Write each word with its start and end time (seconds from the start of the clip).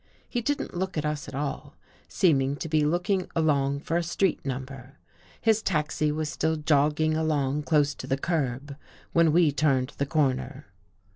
He 0.27 0.41
didn't 0.41 0.73
look 0.75 0.97
at 0.97 1.05
us 1.05 1.27
at 1.27 1.35
all, 1.35 1.75
seemed 2.07 2.59
to 2.61 2.67
be 2.67 2.83
looking 2.83 3.29
along 3.35 3.81
for 3.81 3.97
a 3.97 4.01
street 4.03 4.43
number. 4.43 4.97
His 5.39 5.61
taxi 5.61 6.11
was 6.11 6.27
still 6.27 6.55
jogging 6.55 7.15
along 7.15 7.61
close 7.61 7.93
to 7.93 8.07
the 8.07 8.17
curb 8.17 8.75
when 9.13 9.31
we 9.31 9.51
turned 9.51 9.89
the 9.99 10.07
corner. 10.07 10.65